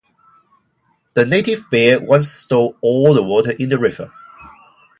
[1.13, 4.11] The native bear once stole all the water in the river.